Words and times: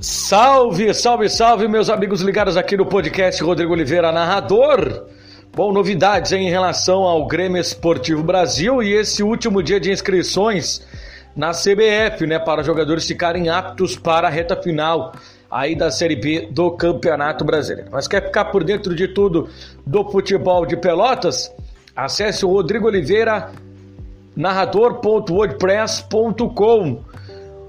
Salve, 0.00 0.92
salve, 0.94 1.28
salve, 1.28 1.68
meus 1.68 1.90
amigos 1.90 2.22
ligados 2.22 2.56
aqui 2.56 2.74
no 2.74 2.86
podcast 2.86 3.44
Rodrigo 3.44 3.74
Oliveira 3.74 4.10
Narrador. 4.10 5.04
Bom, 5.54 5.74
novidades 5.74 6.32
em 6.32 6.48
relação 6.48 7.02
ao 7.02 7.26
Grêmio 7.26 7.60
Esportivo 7.60 8.22
Brasil 8.22 8.82
e 8.82 8.94
esse 8.94 9.22
último 9.22 9.62
dia 9.62 9.78
de 9.78 9.92
inscrições 9.92 10.80
na 11.36 11.50
CBF, 11.50 12.26
né, 12.26 12.38
para 12.38 12.62
jogadores 12.62 13.06
ficarem 13.06 13.50
aptos 13.50 13.94
para 13.94 14.26
a 14.26 14.30
reta 14.30 14.56
final 14.56 15.12
aí 15.50 15.76
da 15.76 15.90
Série 15.90 16.16
B 16.16 16.48
do 16.50 16.70
Campeonato 16.70 17.44
Brasileiro. 17.44 17.90
Mas 17.92 18.08
quer 18.08 18.24
ficar 18.24 18.46
por 18.46 18.64
dentro 18.64 18.94
de 18.94 19.06
tudo 19.06 19.50
do 19.86 20.10
futebol 20.10 20.64
de 20.64 20.78
Pelotas? 20.78 21.52
Acesse 21.94 22.46
o 22.46 22.48
Rodrigo 22.48 22.86
Oliveira 22.86 23.52
narrador.wordpress.com 24.34 27.09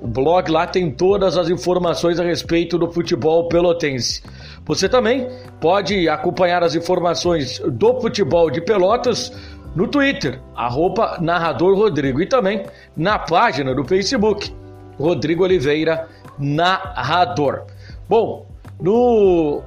o 0.02 0.08
blog 0.08 0.50
lá 0.50 0.66
tem 0.66 0.90
todas 0.90 1.38
as 1.38 1.48
informações 1.48 2.20
a 2.20 2.24
respeito 2.24 2.78
do 2.78 2.92
futebol 2.92 3.48
pelotense. 3.48 4.24
Você 4.66 4.90
também 4.90 5.28
pode 5.60 6.10
acompanhar 6.10 6.64
as 6.64 6.74
informações 6.74 7.60
do 7.60 8.02
futebol 8.02 8.50
de 8.50 8.62
Pelotas 8.62 9.32
no 9.76 9.88
Twitter, 9.88 10.42
arroba 10.56 11.20
narrador 11.22 11.78
Rodrigo, 11.78 12.20
e 12.20 12.26
também 12.26 12.64
na 12.98 13.20
página 13.20 13.76
do 13.76 13.86
Facebook, 13.86 14.52
Rodrigo 14.98 15.44
Oliveira 15.44 16.08
Narrador. 16.38 17.66
Bom, 18.10 18.48
no 18.82 19.62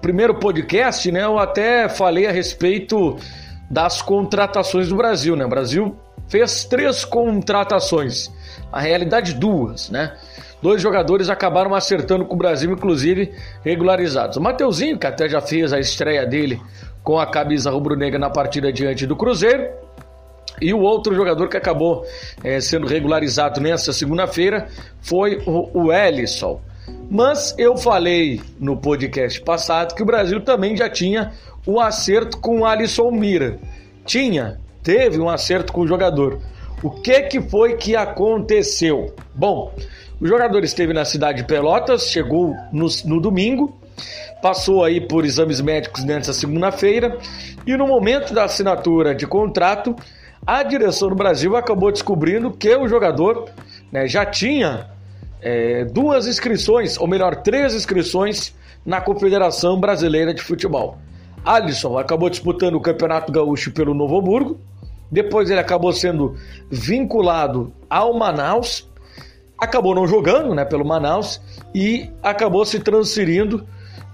primeiro 0.00 0.36
podcast, 0.36 1.10
né, 1.10 1.24
eu 1.24 1.38
até 1.38 1.88
falei 1.88 2.26
a 2.26 2.32
respeito 2.32 3.16
das 3.68 4.00
contratações 4.00 4.88
do 4.88 4.96
Brasil, 4.96 5.34
né? 5.34 5.44
O 5.44 5.48
Brasil 5.48 5.96
fez 6.28 6.64
três 6.64 7.04
contratações 7.04 8.30
a 8.74 8.80
realidade 8.80 9.34
duas, 9.34 9.88
né? 9.88 10.16
Dois 10.60 10.82
jogadores 10.82 11.30
acabaram 11.30 11.76
acertando 11.76 12.24
com 12.24 12.34
o 12.34 12.36
Brasil, 12.36 12.72
inclusive 12.72 13.32
regularizados. 13.64 14.36
O 14.36 14.40
Mateuzinho, 14.40 14.98
que 14.98 15.06
até 15.06 15.28
já 15.28 15.40
fez 15.40 15.72
a 15.72 15.78
estreia 15.78 16.26
dele 16.26 16.60
com 17.00 17.16
a 17.20 17.24
camisa 17.24 17.70
rubro-negra 17.70 18.18
na 18.18 18.28
partida 18.28 18.72
diante 18.72 19.06
do 19.06 19.14
Cruzeiro. 19.14 19.70
E 20.60 20.74
o 20.74 20.80
outro 20.80 21.14
jogador 21.14 21.48
que 21.48 21.56
acabou 21.56 22.04
é, 22.42 22.58
sendo 22.60 22.88
regularizado 22.88 23.60
nessa 23.60 23.92
segunda-feira 23.92 24.66
foi 25.00 25.40
o, 25.46 25.84
o 25.84 25.92
Ellison. 25.92 26.60
Mas 27.08 27.54
eu 27.56 27.76
falei 27.76 28.40
no 28.58 28.76
podcast 28.76 29.40
passado 29.40 29.94
que 29.94 30.02
o 30.02 30.06
Brasil 30.06 30.40
também 30.40 30.76
já 30.76 30.88
tinha 30.88 31.32
o 31.64 31.80
acerto 31.80 32.38
com 32.38 32.60
o 32.60 32.66
Alisson 32.66 33.12
Mira. 33.12 33.56
Tinha, 34.04 34.58
teve 34.84 35.18
um 35.18 35.28
acerto 35.28 35.72
com 35.72 35.80
o 35.80 35.86
jogador. 35.86 36.38
O 36.82 36.90
que, 36.90 37.22
que 37.22 37.40
foi 37.40 37.76
que 37.76 37.96
aconteceu? 37.96 39.14
Bom, 39.34 39.74
o 40.20 40.26
jogador 40.26 40.62
esteve 40.62 40.92
na 40.92 41.04
cidade 41.04 41.38
de 41.38 41.48
Pelotas, 41.48 42.08
chegou 42.08 42.54
no, 42.70 42.86
no 43.06 43.20
domingo, 43.20 43.76
passou 44.42 44.84
aí 44.84 45.00
por 45.00 45.24
exames 45.24 45.60
médicos 45.62 46.04
nessa 46.04 46.34
segunda-feira 46.34 47.16
e 47.66 47.74
no 47.76 47.86
momento 47.86 48.34
da 48.34 48.44
assinatura 48.44 49.14
de 49.14 49.26
contrato, 49.26 49.96
a 50.46 50.62
direção 50.62 51.08
do 51.08 51.14
Brasil 51.14 51.56
acabou 51.56 51.90
descobrindo 51.90 52.52
que 52.52 52.76
o 52.76 52.86
jogador 52.86 53.48
né, 53.90 54.06
já 54.06 54.26
tinha 54.26 54.90
é, 55.40 55.86
duas 55.86 56.26
inscrições, 56.26 56.98
ou 56.98 57.08
melhor, 57.08 57.36
três 57.36 57.74
inscrições 57.74 58.54
na 58.84 59.00
Confederação 59.00 59.80
Brasileira 59.80 60.34
de 60.34 60.42
Futebol. 60.42 60.98
Alisson 61.44 61.98
acabou 61.98 62.28
disputando 62.28 62.74
o 62.74 62.80
Campeonato 62.80 63.32
Gaúcho 63.32 63.70
pelo 63.72 63.94
Novo 63.94 64.18
Hamburgo, 64.18 64.58
depois 65.10 65.50
ele 65.50 65.60
acabou 65.60 65.92
sendo 65.92 66.36
vinculado 66.70 67.72
ao 67.88 68.14
Manaus, 68.14 68.88
acabou 69.58 69.94
não 69.94 70.06
jogando 70.06 70.54
né, 70.54 70.64
pelo 70.64 70.84
Manaus 70.84 71.40
e 71.74 72.10
acabou 72.22 72.64
se 72.64 72.80
transferindo 72.80 73.66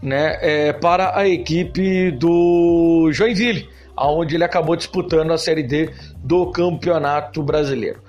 né, 0.02 0.38
é, 0.40 0.72
para 0.72 1.16
a 1.18 1.28
equipe 1.28 2.10
do 2.10 3.10
Joinville, 3.12 3.68
onde 3.96 4.34
ele 4.34 4.44
acabou 4.44 4.76
disputando 4.76 5.32
a 5.32 5.38
Série 5.38 5.62
D 5.62 5.90
do 6.16 6.46
Campeonato 6.50 7.42
Brasileiro. 7.42 8.00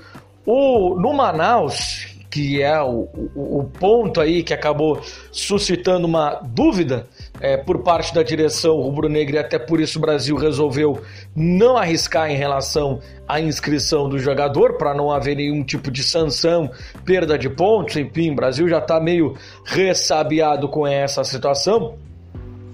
O, 0.45 0.95
no 0.99 1.13
Manaus, 1.13 2.10
que 2.31 2.61
é 2.61 2.81
o, 2.81 3.09
o, 3.35 3.59
o 3.59 3.63
ponto 3.65 4.21
aí 4.21 4.41
que 4.41 4.53
acabou 4.53 5.01
suscitando 5.31 6.07
uma 6.07 6.35
dúvida 6.35 7.05
é, 7.41 7.57
por 7.57 7.79
parte 7.79 8.15
da 8.15 8.23
direção 8.23 8.81
rubro-negra 8.81 9.35
e 9.35 9.39
até 9.39 9.59
por 9.59 9.81
isso 9.81 9.99
o 9.99 10.01
Brasil 10.01 10.37
resolveu 10.37 11.01
não 11.35 11.75
arriscar 11.75 12.31
em 12.31 12.37
relação 12.37 13.01
à 13.27 13.41
inscrição 13.41 14.07
do 14.07 14.17
jogador 14.17 14.77
para 14.77 14.93
não 14.93 15.11
haver 15.11 15.35
nenhum 15.35 15.61
tipo 15.61 15.91
de 15.91 16.03
sanção, 16.03 16.71
perda 17.03 17.37
de 17.37 17.49
pontos, 17.49 17.97
enfim, 17.97 18.31
o 18.31 18.35
Brasil 18.35 18.67
já 18.69 18.79
está 18.79 18.99
meio 18.99 19.35
ressabiado 19.65 20.69
com 20.69 20.87
essa 20.87 21.25
situação. 21.25 21.95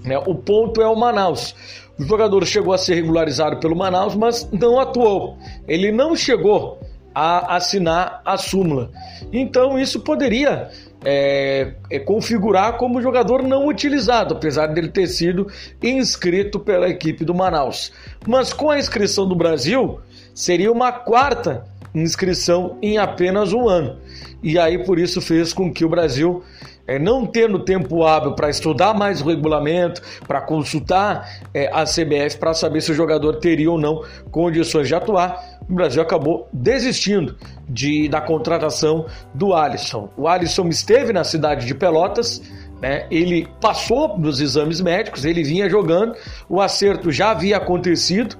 Né? 0.04 0.16
O 0.18 0.36
ponto 0.36 0.80
é 0.80 0.86
o 0.86 0.94
Manaus. 0.94 1.54
O 1.98 2.04
jogador 2.04 2.46
chegou 2.46 2.72
a 2.72 2.78
ser 2.78 2.94
regularizado 2.94 3.58
pelo 3.58 3.74
Manaus, 3.74 4.14
mas 4.14 4.48
não 4.52 4.78
atuou. 4.78 5.36
Ele 5.66 5.90
não 5.90 6.14
chegou 6.14 6.78
a 7.20 7.56
assinar 7.56 8.22
a 8.24 8.36
súmula. 8.36 8.92
Então 9.32 9.76
isso 9.76 9.98
poderia 9.98 10.68
é, 11.04 11.74
é, 11.90 11.98
configurar 11.98 12.76
como 12.76 13.02
jogador 13.02 13.42
não 13.42 13.66
utilizado, 13.66 14.34
apesar 14.34 14.68
dele 14.68 14.88
ter 14.88 15.08
sido 15.08 15.48
inscrito 15.82 16.60
pela 16.60 16.88
equipe 16.88 17.24
do 17.24 17.34
Manaus. 17.34 17.92
Mas 18.24 18.52
com 18.52 18.70
a 18.70 18.78
inscrição 18.78 19.26
do 19.26 19.34
Brasil, 19.34 19.98
seria 20.32 20.70
uma 20.70 20.92
quarta 20.92 21.64
inscrição 21.92 22.78
em 22.80 22.98
apenas 22.98 23.52
um 23.52 23.68
ano. 23.68 23.98
E 24.40 24.56
aí 24.56 24.78
por 24.84 24.96
isso 24.96 25.20
fez 25.20 25.52
com 25.52 25.72
que 25.72 25.84
o 25.84 25.88
Brasil 25.88 26.44
é, 26.86 26.98
não 26.98 27.26
tendo 27.26 27.58
tempo 27.58 28.04
hábil 28.04 28.32
para 28.32 28.48
estudar 28.48 28.94
mais 28.94 29.20
o 29.20 29.26
regulamento, 29.26 30.00
para 30.26 30.40
consultar 30.40 31.28
é, 31.52 31.68
a 31.72 31.82
CBF 31.82 32.38
para 32.38 32.54
saber 32.54 32.80
se 32.80 32.92
o 32.92 32.94
jogador 32.94 33.36
teria 33.36 33.70
ou 33.70 33.78
não 33.78 34.02
condições 34.30 34.88
de 34.88 34.94
atuar, 34.94 35.57
o 35.68 35.74
Brasil 35.74 36.00
acabou 36.00 36.48
desistindo 36.52 37.36
de, 37.68 38.08
da 38.08 38.20
contratação 38.20 39.06
do 39.34 39.54
Alisson. 39.54 40.08
O 40.16 40.26
Alisson 40.26 40.68
esteve 40.68 41.12
na 41.12 41.24
cidade 41.24 41.66
de 41.66 41.74
Pelotas, 41.74 42.42
né, 42.80 43.06
ele 43.10 43.46
passou 43.60 44.16
nos 44.16 44.40
exames 44.40 44.80
médicos, 44.80 45.24
ele 45.24 45.42
vinha 45.42 45.68
jogando, 45.68 46.14
o 46.48 46.60
acerto 46.60 47.10
já 47.10 47.30
havia 47.30 47.56
acontecido, 47.56 48.36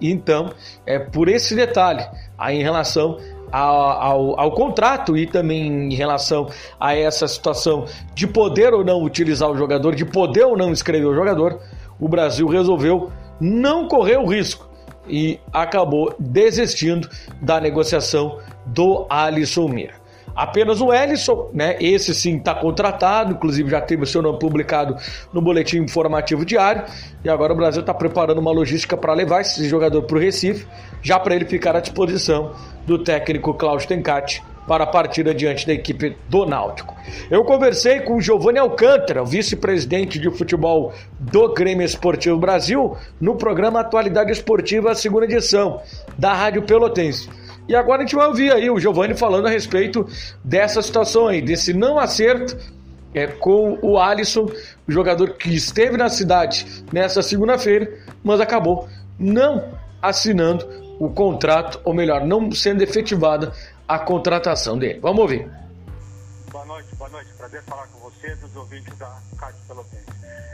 então 0.00 0.50
é 0.86 0.98
por 0.98 1.28
esse 1.28 1.54
detalhe 1.54 2.04
aí 2.36 2.58
em 2.58 2.62
relação 2.62 3.18
ao, 3.52 4.40
ao, 4.40 4.50
contrato 4.52 5.16
e 5.16 5.26
também 5.26 5.92
em 5.92 5.94
relação 5.94 6.48
a 6.80 6.96
essa 6.96 7.28
situação 7.28 7.84
de 8.12 8.26
poder 8.26 8.74
ou 8.74 8.82
não 8.84 9.02
utilizar 9.02 9.48
o 9.48 9.56
jogador, 9.56 9.94
de 9.94 10.04
poder 10.04 10.44
ou 10.44 10.56
não 10.56 10.72
escrever 10.72 11.06
o 11.06 11.14
jogador, 11.14 11.60
o 12.00 12.08
Brasil 12.08 12.48
resolveu 12.48 13.12
não 13.38 13.86
correr 13.86 14.16
o 14.16 14.26
risco 14.26 14.73
e 15.08 15.38
acabou 15.52 16.14
desistindo 16.18 17.08
da 17.40 17.60
negociação 17.60 18.38
do 18.66 19.06
Alisson 19.08 19.68
Mira. 19.68 20.04
Apenas 20.34 20.80
o 20.80 20.92
Ellison, 20.92 21.48
né? 21.52 21.76
Esse 21.80 22.12
sim 22.12 22.38
está 22.38 22.54
contratado, 22.54 23.32
inclusive 23.34 23.70
já 23.70 23.80
teve 23.80 24.02
o 24.02 24.06
seu 24.06 24.20
nome 24.20 24.38
publicado 24.38 24.96
no 25.32 25.40
boletim 25.40 25.78
informativo 25.78 26.44
diário. 26.44 26.84
E 27.22 27.28
agora 27.28 27.52
o 27.52 27.56
Brasil 27.56 27.82
está 27.82 27.94
preparando 27.94 28.38
uma 28.38 28.50
logística 28.50 28.96
para 28.96 29.12
levar 29.12 29.42
esse 29.42 29.68
jogador 29.68 30.02
para 30.02 30.16
o 30.16 30.20
Recife, 30.20 30.66
já 31.00 31.20
para 31.20 31.36
ele 31.36 31.44
ficar 31.44 31.76
à 31.76 31.80
disposição 31.80 32.52
do 32.84 32.98
técnico 32.98 33.54
Cláudio 33.54 33.86
Tencati 33.86 34.42
para 34.66 34.84
a 34.84 34.86
partida 34.86 35.34
diante 35.34 35.66
da 35.66 35.72
equipe 35.72 36.16
do 36.28 36.46
Náutico. 36.46 36.94
Eu 37.30 37.44
conversei 37.44 38.00
com 38.00 38.16
o 38.16 38.20
Giovanni 38.20 38.58
Alcântara, 38.58 39.24
vice-presidente 39.24 40.18
de 40.18 40.30
futebol 40.30 40.92
do 41.18 41.52
Grêmio 41.52 41.84
Esportivo 41.84 42.38
Brasil, 42.38 42.96
no 43.20 43.36
programa 43.36 43.80
Atualidade 43.80 44.32
Esportiva, 44.32 44.94
segunda 44.94 45.26
edição, 45.26 45.80
da 46.18 46.32
Rádio 46.32 46.62
Pelotense. 46.62 47.28
E 47.68 47.74
agora 47.74 48.02
a 48.02 48.04
gente 48.04 48.16
vai 48.16 48.26
ouvir 48.26 48.52
aí 48.52 48.70
o 48.70 48.78
Giovanni 48.78 49.14
falando 49.14 49.46
a 49.46 49.50
respeito 49.50 50.06
dessa 50.42 50.82
situação 50.82 51.28
aí, 51.28 51.40
desse 51.40 51.72
não 51.72 51.98
acerto 51.98 52.56
é, 53.14 53.26
com 53.26 53.78
o 53.80 53.98
Alisson, 53.98 54.46
o 54.86 54.92
jogador 54.92 55.30
que 55.34 55.54
esteve 55.54 55.96
na 55.96 56.08
cidade 56.08 56.66
nessa 56.92 57.22
segunda-feira, 57.22 57.90
mas 58.22 58.40
acabou 58.40 58.88
não 59.18 59.64
assinando 60.02 60.66
o 60.98 61.08
contrato, 61.08 61.80
ou 61.84 61.94
melhor, 61.94 62.24
não 62.24 62.50
sendo 62.52 62.82
efetivada 62.82 63.52
a 63.86 63.98
contratação 63.98 64.78
dele. 64.78 65.00
Vamos 65.00 65.20
ouvir. 65.20 65.50
Boa 66.50 66.64
noite, 66.64 66.94
boa 66.96 67.10
noite. 67.10 67.30
Prazer 67.36 67.62
falar 67.64 67.86
com 67.88 67.98
você, 67.98 68.34
dos 68.36 68.54
ouvintes 68.56 68.96
da 68.96 69.20
Cádio 69.38 69.60
Pelotense. 69.66 70.04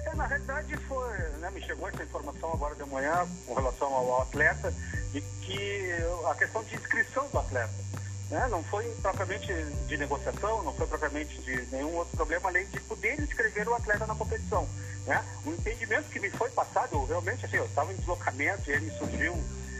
É, 0.06 0.14
na 0.14 0.26
realidade, 0.26 0.76
foi, 0.88 1.18
né, 1.38 1.50
me 1.50 1.62
chegou 1.62 1.88
essa 1.88 2.02
informação 2.02 2.52
agora 2.52 2.74
de 2.74 2.84
manhã 2.84 3.26
com 3.46 3.54
relação 3.54 3.94
ao 3.94 4.22
atleta 4.22 4.72
de 5.12 5.20
que 5.20 5.92
a 6.28 6.34
questão 6.34 6.64
de 6.64 6.74
inscrição 6.74 7.28
do 7.28 7.38
atleta. 7.38 7.90
Né, 8.30 8.46
não 8.48 8.62
foi 8.64 8.84
propriamente 9.02 9.52
de 9.88 9.96
negociação, 9.96 10.62
não 10.62 10.72
foi 10.74 10.86
propriamente 10.86 11.36
de 11.42 11.66
nenhum 11.72 11.96
outro 11.96 12.16
problema, 12.16 12.48
além 12.48 12.64
de 12.66 12.78
poder 12.80 13.20
inscrever 13.20 13.68
o 13.68 13.74
atleta 13.74 14.06
na 14.06 14.14
competição. 14.14 14.68
Né? 15.04 15.24
O 15.44 15.50
entendimento 15.50 16.08
que 16.10 16.20
me 16.20 16.30
foi 16.30 16.48
passado, 16.50 17.04
realmente, 17.06 17.44
assim, 17.44 17.56
eu 17.56 17.66
estava 17.66 17.92
em 17.92 17.96
deslocamento 17.96 18.70
e 18.70 18.74
aí 18.74 18.80
me 18.80 18.90
surgiu 18.98 19.36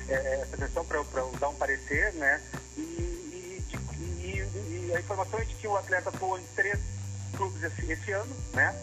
é, 0.09 0.41
essa 0.43 0.57
questão 0.57 0.85
para 0.85 0.99
eu 0.99 1.33
dar 1.39 1.49
um 1.49 1.55
parecer, 1.55 2.13
né? 2.15 2.41
E, 2.77 2.81
e, 2.81 2.83
e, 2.83 3.10
e, 3.10 3.10
a 4.95 5.01
informação 5.01 5.39
é 5.39 5.45
de 5.45 5.55
que 5.55 5.67
o 5.67 5.77
atleta 5.77 6.09
atuou 6.09 6.39
em 6.39 6.45
três 6.55 6.79
clubes 7.37 7.63
esse, 7.63 7.93
esse 7.93 8.13
ano, 8.13 8.35
né? 8.53 8.75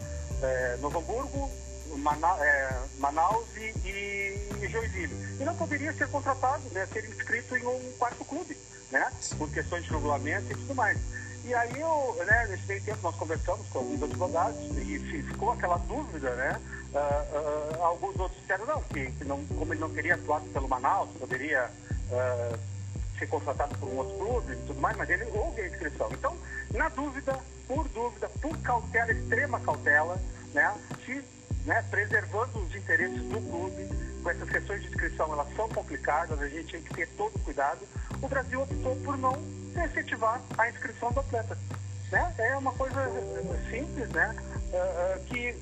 É, 0.41 0.77
Novo 0.79 0.99
Hamburgo, 0.99 1.51
Mana, 1.95 2.27
é, 2.43 2.79
Manaus 2.99 3.47
e, 3.55 3.73
e, 3.87 4.67
Joinville. 4.69 5.15
E 5.39 5.43
não 5.43 5.55
poderia 5.55 5.93
ser 5.93 6.07
contratado, 6.09 6.63
né, 6.71 6.87
ser 6.91 7.05
inscrito 7.05 7.55
em 7.55 7.65
um 7.65 7.91
quarto 7.97 8.23
clube, 8.25 8.57
né, 8.91 9.11
por 9.37 9.49
questões 9.49 9.83
de 9.83 9.91
regulamento 9.91 10.51
e 10.51 10.55
tudo 10.55 10.75
mais. 10.75 10.97
E 11.43 11.53
aí, 11.53 11.79
eu, 11.79 12.23
né, 12.25 12.47
nesse 12.49 12.67
meio 12.67 12.83
tempo, 12.83 12.99
nós 13.01 13.15
conversamos 13.15 13.65
com 13.69 13.79
alguns 13.79 14.03
advogados 14.03 14.59
e 14.77 14.99
ficou 15.23 15.51
aquela 15.51 15.77
dúvida, 15.77 16.35
né? 16.35 16.59
Uh, 16.91 17.77
uh, 17.77 17.83
alguns 17.83 18.19
outros 18.19 18.41
disseram 18.41 18.65
não, 18.65 18.81
que, 18.83 19.11
que, 19.11 19.23
não, 19.23 19.45
como 19.45 19.73
ele 19.73 19.79
não 19.79 19.89
teria 19.89 20.15
atuado 20.15 20.45
pelo 20.47 20.67
Manaus, 20.67 21.09
poderia 21.17 21.69
uh, 22.09 22.59
ser 23.17 23.27
contratado 23.27 23.75
por 23.77 23.89
um 23.89 23.97
outro 23.97 24.17
clube 24.17 24.53
e 24.53 24.55
tudo 24.67 24.79
mais, 24.79 24.95
mas 24.97 25.09
ele 25.09 25.25
houve 25.33 25.61
a 25.61 25.67
inscrição. 25.67 26.09
Então, 26.11 26.37
na 26.73 26.89
dúvida, 26.89 27.39
por 27.67 27.87
dúvida, 27.89 28.29
por 28.41 28.57
cautela, 28.59 29.11
extrema 29.11 29.59
cautela, 29.59 30.19
né, 30.53 30.73
se 31.05 31.23
né, 31.67 31.83
preservando 31.91 32.59
os 32.59 32.73
interesses 32.73 33.21
do 33.23 33.41
clube. 33.41 34.07
Com 34.23 34.29
essas 34.31 34.49
questões 34.49 34.81
de 34.81 34.87
inscrição, 34.87 35.31
elas 35.31 35.47
são 35.55 35.69
complicadas, 35.69 36.41
a 36.41 36.47
gente 36.47 36.71
tem 36.71 36.81
que 36.81 36.93
ter 36.93 37.07
todo 37.09 37.37
cuidado. 37.43 37.79
O 38.21 38.27
Brasil 38.27 38.61
optou 38.61 38.95
por 38.97 39.17
não 39.17 39.37
efetivar 39.75 40.41
a 40.57 40.69
inscrição 40.69 41.11
do 41.11 41.19
atleta. 41.19 41.57
Né? 42.11 42.33
É 42.37 42.57
uma 42.57 42.71
coisa 42.71 43.01
eh, 43.01 43.69
simples, 43.69 44.09
né? 44.09 44.35
Uh, 44.67 45.23
que 45.25 45.55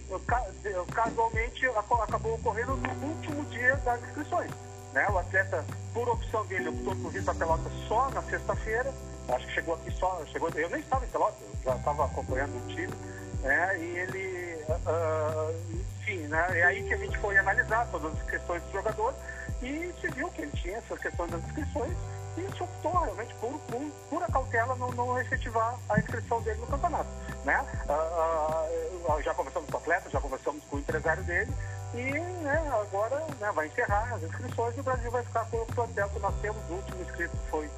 casualmente 0.94 1.66
acabou 1.68 2.36
ocorrendo 2.36 2.76
no 2.76 3.08
último 3.08 3.46
dia 3.46 3.76
das 3.78 4.02
inscrições. 4.04 4.52
Né? 4.96 5.06
O 5.10 5.18
atleta, 5.20 5.66
por 5.94 6.08
opção 6.08 6.46
dele, 6.46 6.70
optou 6.70 6.96
por 6.96 7.12
vir 7.12 7.22
para 7.22 7.36
Pelota 7.36 7.70
só 7.86 8.10
na 8.12 8.22
sexta-feira. 8.24 8.94
Acho 9.28 9.46
que 9.46 9.54
chegou 9.54 9.76
aqui 9.76 9.92
só, 9.92 10.24
chegou, 10.32 10.50
eu 10.56 10.70
nem 10.70 10.80
estava 10.80 11.04
em 11.04 11.10
Pelota, 11.10 11.36
eu 11.42 11.72
já 11.72 11.76
estava 11.76 12.06
acompanhando 12.06 12.56
o 12.56 12.68
time, 12.74 12.94
né? 13.42 13.78
E 13.78 13.98
ele 13.98 14.64
uh, 14.70 15.54
enfim, 16.00 16.20
né? 16.28 16.60
É 16.60 16.64
aí 16.64 16.84
que 16.84 16.94
a 16.94 16.98
gente 16.98 17.18
foi 17.18 17.38
analisar 17.38 17.88
todas 17.92 18.14
as 18.14 18.30
questões 18.30 18.64
do 18.64 18.72
jogador 18.72 19.14
e 19.62 19.94
se 20.00 20.08
viu 20.12 20.30
que 20.30 20.44
ele 20.44 20.52
tinha 20.52 20.78
essas 20.78 21.00
questões 21.00 21.30
das 21.30 21.44
inscrições 21.44 21.98
e 22.38 22.56
se 22.56 22.64
optou 22.64 22.98
realmente 22.98 23.34
por, 23.36 23.60
por 23.60 23.82
pura 24.10 24.28
cautela 24.28 24.76
não, 24.76 24.92
não 24.92 25.20
efetivar 25.20 25.78
a 25.90 26.00
inscrição 26.00 26.42
dele 26.44 26.60
no 26.60 26.68
campeonato. 26.68 27.10
Né? 27.44 27.66
Uh, 27.90 29.12
uh, 29.12 29.22
já 29.24 29.34
conversamos 29.34 29.70
com 29.70 29.78
o 29.78 29.80
atleta, 29.82 30.10
já 30.10 30.22
conversamos 30.22 30.64
com 30.70 30.78
o 30.78 30.80
empresário 30.80 31.24
dele 31.24 31.52
e 31.94 32.20
né, 32.44 32.72
agora 32.82 33.24
né, 33.40 33.52
vai 33.54 33.68
encerrar 33.68 34.14
as 34.14 34.24
inscrições 34.24 34.76
e 34.76 34.80
o 34.80 34.84
Brasil 34.84 35.12
vai 35.12 35.24
ficar 35.24 35.46
com 35.46 35.58
o 35.58 35.66
plantel 35.68 36.10
que 36.10 36.20
nós 36.20 36.36
temos. 36.42 36.58
O 36.70 36.74
último 36.74 37.02
inscrito 37.02 37.38
foi 37.50 37.70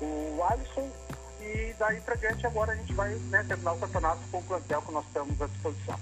o 0.00 0.44
Alisson 0.48 0.90
e 1.40 1.74
daí 1.78 2.00
para 2.00 2.14
diante 2.16 2.46
agora 2.46 2.72
a 2.72 2.76
gente 2.76 2.92
vai 2.94 3.14
né, 3.14 3.44
terminar 3.46 3.72
o 3.72 3.78
campeonato 3.78 4.20
com 4.30 4.38
o 4.38 4.42
plantel 4.42 4.82
que 4.82 4.92
nós 4.92 5.04
temos 5.12 5.40
à 5.40 5.46
disposição. 5.46 5.98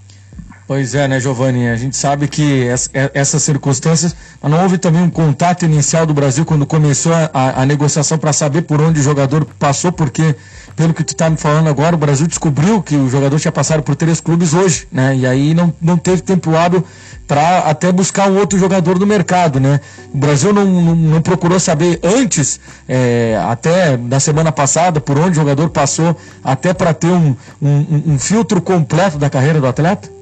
Pois 0.66 0.94
é, 0.94 1.06
né, 1.06 1.20
Giovanni? 1.20 1.68
A 1.68 1.76
gente 1.76 1.94
sabe 1.94 2.26
que 2.26 2.66
essas 3.12 3.42
circunstâncias. 3.42 4.16
Não 4.42 4.62
houve 4.62 4.78
também 4.78 5.02
um 5.02 5.10
contato 5.10 5.66
inicial 5.66 6.06
do 6.06 6.14
Brasil 6.14 6.42
quando 6.46 6.64
começou 6.64 7.12
a, 7.12 7.62
a 7.62 7.66
negociação 7.66 8.16
para 8.16 8.32
saber 8.32 8.62
por 8.62 8.80
onde 8.80 8.98
o 8.98 9.02
jogador 9.02 9.44
passou, 9.58 9.92
porque, 9.92 10.34
pelo 10.74 10.94
que 10.94 11.04
tu 11.04 11.12
está 11.12 11.28
me 11.28 11.36
falando 11.36 11.68
agora, 11.68 11.94
o 11.94 11.98
Brasil 11.98 12.26
descobriu 12.26 12.82
que 12.82 12.96
o 12.96 13.10
jogador 13.10 13.38
tinha 13.38 13.52
passado 13.52 13.82
por 13.82 13.94
três 13.94 14.22
clubes 14.22 14.54
hoje, 14.54 14.88
né? 14.90 15.14
E 15.14 15.26
aí 15.26 15.52
não, 15.52 15.70
não 15.82 15.98
teve 15.98 16.22
tempo 16.22 16.56
hábil 16.56 16.82
para 17.28 17.58
até 17.60 17.92
buscar 17.92 18.30
um 18.30 18.38
outro 18.38 18.58
jogador 18.58 18.98
no 18.98 19.06
mercado, 19.06 19.60
né? 19.60 19.80
O 20.14 20.16
Brasil 20.16 20.50
não, 20.50 20.64
não, 20.64 20.94
não 20.94 21.20
procurou 21.20 21.60
saber 21.60 22.00
antes, 22.02 22.58
é, 22.88 23.38
até 23.50 23.98
na 23.98 24.18
semana 24.18 24.50
passada, 24.50 24.98
por 24.98 25.18
onde 25.18 25.32
o 25.32 25.34
jogador 25.34 25.68
passou, 25.68 26.16
até 26.42 26.72
para 26.72 26.94
ter 26.94 27.08
um, 27.08 27.36
um, 27.60 28.02
um 28.14 28.18
filtro 28.18 28.62
completo 28.62 29.18
da 29.18 29.28
carreira 29.28 29.60
do 29.60 29.66
atleta? 29.66 30.13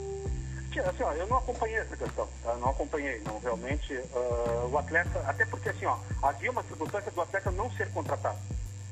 Acompanhei 1.42 1.78
essa 1.78 1.96
questão, 1.96 2.28
tá? 2.42 2.54
não 2.56 2.70
acompanhei, 2.70 3.20
não, 3.24 3.38
realmente, 3.38 3.94
uh, 3.94 4.70
o 4.70 4.78
atleta, 4.78 5.22
até 5.26 5.44
porque 5.44 5.68
assim, 5.68 5.84
ó, 5.84 5.98
havia 6.22 6.50
uma 6.50 6.62
circunstância 6.62 7.10
do 7.10 7.20
atleta 7.20 7.50
não 7.50 7.70
ser 7.72 7.90
contratado, 7.90 8.38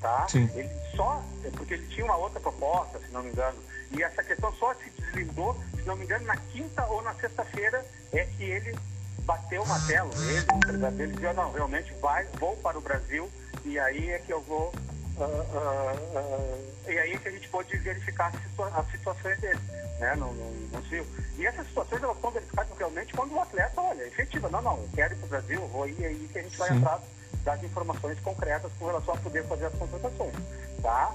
tá? 0.00 0.26
Sim. 0.28 0.48
Ele 0.54 0.70
só, 0.94 1.22
porque 1.56 1.74
ele 1.74 1.86
tinha 1.88 2.04
uma 2.04 2.16
outra 2.16 2.40
proposta, 2.40 2.98
se 2.98 3.10
não 3.12 3.22
me 3.22 3.30
engano, 3.30 3.58
e 3.92 4.02
essa 4.02 4.22
questão 4.22 4.52
só 4.54 4.74
se 4.74 4.90
deslindou, 4.90 5.56
se 5.74 5.82
não 5.82 5.96
me 5.96 6.04
engano, 6.04 6.26
na 6.26 6.36
quinta 6.36 6.84
ou 6.86 7.02
na 7.02 7.14
sexta-feira 7.14 7.84
é 8.12 8.24
que 8.24 8.44
ele 8.44 8.76
bateu 9.20 9.62
o 9.62 9.68
martelo, 9.68 10.10
ele, 10.28 10.46
o 10.52 10.56
empresário 10.56 10.96
dele 10.96 11.12
dizia, 11.12 11.32
não, 11.32 11.52
realmente 11.52 11.92
vai, 11.94 12.24
vou 12.38 12.56
para 12.56 12.78
o 12.78 12.80
Brasil, 12.80 13.30
e 13.64 13.78
aí 13.78 14.10
é 14.10 14.18
que 14.18 14.32
eu 14.32 14.40
vou 14.42 14.72
Uh, 15.20 15.24
uh, 15.24 16.16
uh, 16.16 16.90
e 16.90 16.98
aí 16.98 17.18
que 17.18 17.28
a 17.28 17.30
gente 17.30 17.46
pode 17.50 17.76
verificar 17.76 18.32
as 18.74 18.90
situações 18.90 19.38
dele, 19.38 19.60
né, 19.98 20.14
no, 20.14 20.32
no, 20.32 20.50
no 20.68 20.86
CIO. 20.86 21.06
E 21.36 21.46
essas 21.46 21.66
situações 21.66 22.02
elas 22.02 22.18
são 22.22 22.30
verificadas 22.30 22.78
realmente 22.78 23.12
quando 23.12 23.34
o 23.34 23.40
atleta, 23.40 23.82
olha, 23.82 24.02
efetiva, 24.06 24.48
não, 24.48 24.62
não, 24.62 24.78
eu 24.78 24.88
quero 24.94 25.12
ir 25.12 25.18
para 25.18 25.26
o 25.26 25.28
Brasil, 25.28 25.66
vou 25.68 25.86
ir 25.86 26.06
aí 26.06 26.28
que 26.32 26.38
a 26.38 26.42
gente 26.42 26.56
vai 26.56 26.70
atrás 26.70 27.02
das 27.44 27.62
informações 27.62 28.18
concretas 28.20 28.72
com 28.78 28.86
relação 28.86 29.12
a 29.12 29.18
poder 29.18 29.44
fazer 29.44 29.66
as 29.66 29.74
contratações, 29.74 30.34
tá? 30.82 31.14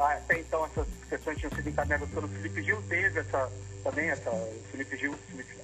até 0.00 0.40
então 0.40 0.64
essas 0.66 0.86
questões 1.08 1.38
tinham 1.38 1.50
sido 1.54 1.68
encaminhadas 1.68 2.08
pelo 2.10 2.28
Felipe 2.28 2.62
Gil, 2.62 2.82
teve 2.88 3.20
essa, 3.20 3.50
também 3.82 4.08
essa, 4.08 4.30
o 4.30 4.62
Felipe 4.70 4.96
Gil 4.96 5.14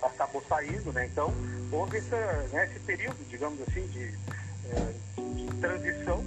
acabou 0.02 0.42
saindo, 0.48 0.92
né, 0.92 1.06
então 1.06 1.32
houve 1.70 1.98
essa, 1.98 2.16
né, 2.52 2.64
esse 2.66 2.80
período, 2.80 3.18
digamos 3.28 3.60
assim, 3.68 3.86
de, 3.88 4.14
eh, 4.70 4.94
de 5.34 5.46
transição 5.60 6.24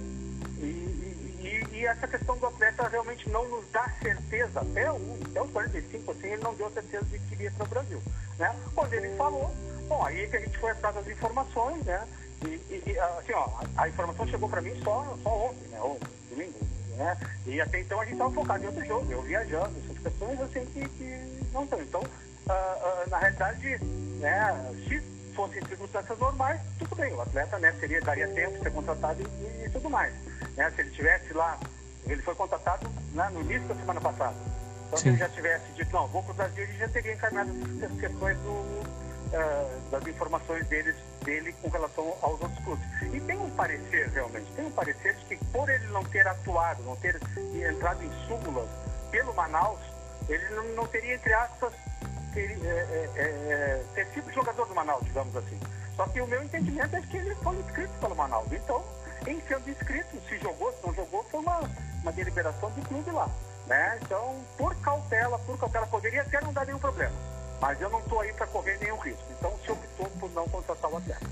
e, 1.78 1.86
essa 1.86 2.08
questão 2.08 2.36
do 2.36 2.46
atleta 2.46 2.88
realmente 2.88 3.28
não 3.30 3.46
nos 3.48 3.64
dá 3.70 3.88
certeza, 4.02 4.60
até, 4.60 4.90
o, 4.90 5.18
até 5.30 5.42
os 5.42 5.50
45, 5.50 6.10
assim, 6.12 6.26
ele 6.28 6.42
não 6.42 6.54
deu 6.54 6.70
certeza 6.70 7.04
de 7.04 7.18
que 7.18 7.34
iria 7.34 7.50
para 7.52 7.64
o 7.64 7.68
Brasil. 7.68 8.02
Né? 8.38 8.56
Quando 8.74 8.92
ele 8.92 9.16
falou, 9.16 9.54
bom, 9.88 10.04
aí 10.04 10.28
que 10.28 10.36
a 10.36 10.40
gente 10.40 10.58
foi 10.58 10.70
atrás 10.70 10.94
das 10.94 11.08
informações, 11.08 11.84
né? 11.84 12.06
E, 12.44 12.82
e 12.86 12.98
assim, 12.98 13.32
ó, 13.32 13.48
a, 13.76 13.88
informação 13.88 14.26
chegou 14.28 14.48
para 14.48 14.60
mim 14.60 14.80
só, 14.82 15.16
só 15.22 15.30
ontem, 15.30 15.68
né? 15.68 15.80
Ou 15.80 15.98
domingo, 16.30 16.58
né? 16.96 17.16
E 17.46 17.60
até 17.60 17.80
então 17.80 18.00
a 18.00 18.04
gente 18.04 18.14
estava 18.14 18.30
focado 18.30 18.62
em 18.62 18.66
outro 18.66 18.84
jogo, 18.84 19.12
eu 19.12 19.22
viajando, 19.22 19.72
essas 19.84 19.98
questões 20.02 20.40
assim 20.40 20.64
que, 20.66 20.88
que 20.88 21.46
não 21.52 21.64
estão. 21.64 21.80
Então, 21.80 22.00
uh, 22.00 23.06
uh, 23.06 23.10
na 23.10 23.18
realidade, 23.18 23.78
né, 24.20 24.72
se 24.86 25.02
fossem 25.38 25.64
circunstâncias 25.66 26.18
normais, 26.18 26.60
tudo 26.80 26.96
bem, 26.96 27.14
o 27.14 27.20
atleta 27.20 27.60
né, 27.60 27.72
seria, 27.78 28.00
daria 28.00 28.26
tempo 28.26 28.56
de 28.56 28.58
ser 28.64 28.72
contratado 28.72 29.22
e, 29.22 29.66
e 29.66 29.70
tudo 29.70 29.88
mais. 29.88 30.12
Né? 30.56 30.68
Se 30.74 30.80
ele 30.80 30.90
tivesse 30.90 31.32
lá, 31.32 31.56
ele 32.08 32.20
foi 32.22 32.34
contratado 32.34 32.90
né, 33.12 33.30
no 33.32 33.42
início 33.42 33.68
da 33.68 33.76
semana 33.76 34.00
passada. 34.00 34.34
Então, 34.88 34.98
Sim. 34.98 35.02
se 35.02 35.08
ele 35.10 35.18
já 35.18 35.28
tivesse 35.28 35.72
dito, 35.76 35.92
não, 35.92 36.08
vou 36.08 36.24
para 36.24 36.32
o 36.32 36.34
Brasil, 36.34 36.64
ele 36.64 36.76
já 36.76 36.88
teria 36.88 37.12
encaminhado 37.12 37.52
as 37.84 38.00
questões 38.00 38.36
do, 38.38 38.50
uh, 38.50 39.90
das 39.92 40.04
informações 40.08 40.66
deles, 40.66 40.96
dele 41.24 41.54
com 41.62 41.68
relação 41.68 42.16
aos 42.20 42.40
outros 42.40 42.64
clubes. 42.64 42.84
E 43.14 43.20
tem 43.20 43.38
um 43.38 43.50
parecer, 43.50 44.08
realmente, 44.08 44.46
tem 44.56 44.66
um 44.66 44.72
parecer 44.72 45.14
de 45.14 45.24
que 45.26 45.44
por 45.52 45.68
ele 45.68 45.86
não 45.92 46.02
ter 46.02 46.26
atuado, 46.26 46.82
não 46.82 46.96
ter 46.96 47.20
entrado 47.36 48.02
em 48.02 48.10
súmulas 48.26 48.68
pelo 49.12 49.32
Manaus, 49.34 49.78
ele 50.28 50.48
não, 50.48 50.64
não 50.74 50.86
teria, 50.88 51.14
entre 51.14 51.32
aspas, 51.32 51.72
ter, 52.32 52.58
é, 52.64 53.10
é, 53.16 53.22
é, 53.22 53.84
ter 53.94 54.06
sido 54.14 54.32
jogador 54.32 54.66
do 54.66 54.74
Manaus, 54.74 55.04
digamos 55.04 55.34
assim. 55.36 55.58
Só 55.96 56.06
que 56.06 56.20
o 56.20 56.26
meu 56.26 56.42
entendimento 56.42 56.94
é 56.94 57.00
que 57.00 57.16
ele 57.16 57.34
foi 57.36 57.56
inscrito 57.56 57.92
pelo 58.00 58.14
Manaus. 58.14 58.46
Então, 58.52 58.82
em 59.26 59.40
sendo 59.48 59.68
inscrito, 59.68 60.16
se 60.28 60.38
jogou, 60.38 60.72
se 60.72 60.86
não 60.86 60.94
jogou, 60.94 61.24
foi 61.30 61.40
uma, 61.40 61.60
uma 62.02 62.12
deliberação 62.12 62.70
do 62.70 62.82
clube 62.88 63.10
lá. 63.10 63.28
Né? 63.66 63.98
Então, 64.02 64.36
por 64.56 64.74
cautela, 64.76 65.38
por 65.40 65.58
cautela, 65.58 65.86
poderia 65.86 66.22
até 66.22 66.40
não 66.40 66.52
dar 66.52 66.64
nenhum 66.64 66.78
problema. 66.78 67.12
Mas 67.60 67.80
eu 67.80 67.90
não 67.90 67.98
estou 67.98 68.20
aí 68.20 68.32
para 68.32 68.46
correr 68.46 68.78
nenhum 68.80 68.98
risco. 68.98 69.24
Então, 69.36 69.52
se 69.64 69.72
optou 69.72 70.06
por 70.20 70.30
não 70.32 70.48
contratar 70.48 70.90
o 70.90 70.96
atleta. 70.96 71.26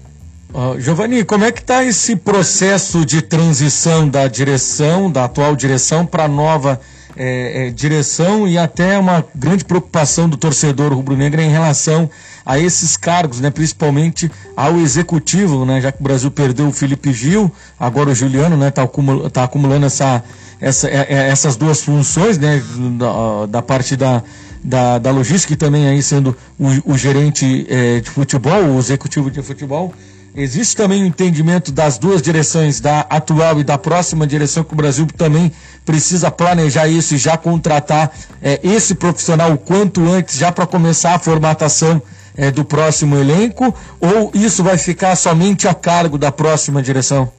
Uh, 0.53 0.81
Giovanni, 0.81 1.25
como 1.25 1.45
é 1.45 1.53
que 1.53 1.61
está 1.61 1.85
esse 1.85 2.17
processo 2.17 3.05
de 3.05 3.23
transição 3.23 4.09
da 4.09 4.27
direção, 4.27 5.11
da 5.11 5.25
atual 5.25 5.55
direção, 5.55 6.07
para 6.07 6.25
a 6.25 6.29
nova 6.29 6.81
é, 7.17 7.67
é, 7.67 7.71
direção 7.71 8.47
e 8.47 8.59
até 8.59 8.99
uma 8.99 9.25
grande 9.35 9.65
preocupação 9.65 10.29
do 10.29 10.37
torcedor 10.37 10.93
rubro-negro 10.93 11.41
em 11.41 11.51
relação 11.51 12.11
a 12.45 12.59
esses 12.59 12.97
cargos, 12.97 13.41
né, 13.41 13.51
principalmente 13.51 14.31
ao 14.57 14.79
executivo, 14.79 15.65
né, 15.65 15.81
já 15.81 15.91
que 15.91 16.01
o 16.01 16.05
Brasil 16.05 16.31
perdeu 16.31 16.69
o 16.69 16.73
Felipe 16.73 17.13
Gil, 17.13 17.51
agora 17.81 18.11
o 18.11 18.15
Juliano 18.15 18.55
está 18.55 18.65
né, 18.65 18.71
tá 18.71 18.83
acumulando, 18.83 19.31
tá 19.31 19.45
acumulando 19.45 19.87
essa, 19.87 20.23
essa, 20.61 20.89
é, 20.89 21.07
é, 21.09 21.29
essas 21.29 21.57
duas 21.57 21.83
funções 21.83 22.39
né, 22.39 22.63
da, 22.99 23.47
da 23.47 23.63
parte 23.63 23.97
da, 23.97 24.23
da, 24.63 24.99
da 24.99 25.11
logística 25.11 25.55
e 25.55 25.57
também 25.57 25.89
aí 25.89 26.03
sendo 26.03 26.37
o, 26.59 26.93
o 26.93 26.99
gerente 26.99 27.67
é, 27.69 28.01
de 28.01 28.11
futebol, 28.11 28.63
o 28.63 28.79
executivo 28.79 29.31
de 29.31 29.43
futebol. 29.43 29.93
Existe 30.37 30.77
também 30.77 31.03
o 31.03 31.07
entendimento 31.07 31.73
das 31.73 31.97
duas 31.97 32.21
direções, 32.21 32.79
da 32.79 33.01
atual 33.09 33.59
e 33.59 33.65
da 33.65 33.79
próxima 33.79 34.27
direção, 34.27 34.63
que 34.63 34.75
o 34.75 34.77
Brasil 34.77 35.07
também 35.17 35.51
precisa 35.87 36.31
planejar 36.33 36.89
isso 36.89 37.15
e 37.15 37.19
já 37.19 37.39
contratar 37.39 38.13
é, 38.43 38.61
esse 38.63 38.97
profissional 38.97 39.53
o 39.53 39.57
quanto 39.57 40.03
antes, 40.03 40.37
já 40.37 40.51
para 40.51 40.67
começar 40.67 41.15
a 41.15 41.19
formatação 41.19 42.03
é, 42.37 42.51
do 42.51 42.65
próximo 42.65 43.17
elenco? 43.17 43.75
Ou 44.01 44.33
isso 44.35 44.63
vai 44.63 44.77
ficar 44.77 45.15
somente 45.17 45.69
a 45.69 45.73
cargo 45.73 46.19
da 46.19 46.33
próxima 46.33 46.83
direção? 46.83 47.33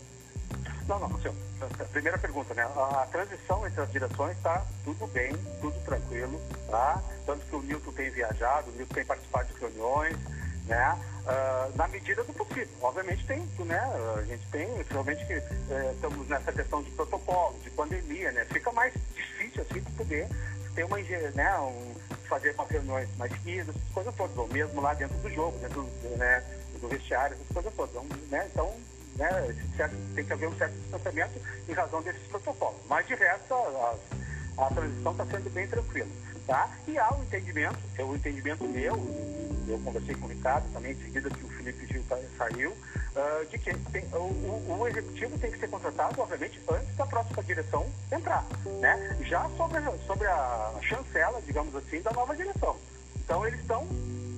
Não, 0.88 0.98
não 0.98 1.10
Marcelo. 1.10 1.36
Primeira 1.92 2.18
pergunta, 2.18 2.54
né? 2.54 2.64
A 2.64 3.06
transição 3.12 3.68
entre 3.68 3.82
as 3.82 3.92
direções 3.92 4.38
está 4.38 4.64
tudo 4.86 5.08
bem, 5.08 5.34
tudo 5.62 5.76
tranquilo, 5.86 6.40
tá? 6.72 7.02
Tanto 7.26 7.42
que 7.46 7.56
o 7.56 7.62
Nilton 7.62 7.92
tem 7.92 8.10
viajado, 8.12 8.70
o 8.70 8.78
Nilton 8.78 8.94
tem 8.94 9.06
participado 9.06 9.48
de 9.54 9.60
reuniões, 9.60 10.16
né? 10.68 11.00
Uh, 11.26 11.78
na 11.78 11.88
medida 11.88 12.24
do 12.24 12.34
possível. 12.34 12.70
Obviamente 12.82 13.26
tem, 13.26 13.40
né? 13.66 13.82
A 14.18 14.22
gente 14.24 14.46
tem, 14.50 14.68
realmente 14.90 15.26
que 15.26 15.34
uh, 15.34 15.92
estamos 15.94 16.28
nessa 16.30 16.52
questão 16.54 16.82
de 16.82 16.92
protocolo, 16.92 17.60
de 17.64 17.70
pandemia, 17.72 18.32
né? 18.32 18.46
Fica 18.46 18.72
mais 18.72 18.94
difícil 19.14 19.62
assim 19.64 19.82
de 19.82 19.92
poder 19.92 20.28
ter 20.78 20.84
uma 20.84 21.00
né, 21.00 21.60
um, 21.60 21.96
fazer 22.30 22.54
umas 22.54 22.70
reuniões 22.70 23.10
mais 23.18 23.32
seguidas, 23.32 23.76
coisas 23.92 24.14
todas, 24.16 24.38
ou 24.38 24.48
mesmo 24.50 24.80
lá 24.80 24.94
dentro 24.94 25.18
do 25.18 25.30
jogo, 25.32 25.58
dentro 25.58 25.90
né, 26.18 26.44
do 26.80 26.88
vestiário, 26.88 27.34
essas 27.36 27.48
coisas 27.52 27.74
todas. 27.74 27.96
Então, 27.96 28.18
né, 28.30 28.48
então 28.52 28.74
né, 29.16 29.56
tem 30.14 30.24
que 30.24 30.34
haver 30.34 30.48
um 30.48 30.56
certo 30.56 30.74
distanciamento 30.74 31.42
em 31.68 31.74
razão 31.74 32.02
desses 32.04 32.22
protocolos. 32.28 32.80
Mas 32.88 33.08
de 33.08 33.16
resto, 33.16 33.56
a, 33.56 33.96
a, 34.58 34.68
a 34.68 34.70
transição 34.70 35.12
está 35.14 35.26
sendo 35.26 35.50
bem 35.50 35.68
tranquila. 35.68 36.10
Tá? 36.48 36.70
E 36.88 36.98
há 36.98 37.10
o 37.12 37.20
um 37.20 37.24
entendimento, 37.24 37.78
é 37.98 38.04
o 38.04 38.08
um 38.08 38.16
entendimento 38.16 38.64
meu, 38.64 38.96
eu 39.68 39.80
conversei 39.80 40.16
com 40.16 40.28
o 40.28 40.30
Ricardo 40.30 40.72
também, 40.72 40.94
em 40.94 41.04
seguida 41.04 41.30
que 41.30 41.44
o 41.44 41.50
Felipe 41.50 41.86
Gil 41.88 42.02
saiu, 42.38 42.72
uh, 42.72 43.46
de 43.50 43.58
que 43.58 43.74
tem, 43.92 44.06
o, 44.14 44.80
o, 44.80 44.88
executivo 44.88 45.38
tem 45.40 45.52
que 45.52 45.60
ser 45.60 45.70
contratado, 45.70 46.22
obviamente, 46.22 46.60
antes 46.72 46.96
da 46.96 47.06
próxima 47.06 47.44
direção 47.44 47.86
entrar. 48.10 48.46
Né? 48.80 49.18
Já 49.24 49.50
sobre, 49.58 49.82
sobre 50.06 50.28
a 50.28 50.74
chancela, 50.82 51.42
digamos 51.42 51.76
assim, 51.76 52.02
da 52.02 52.12
nova 52.12 52.34
direção. 52.34 52.78
Então 53.18 53.46
eles 53.46 53.60
estão 53.60 53.86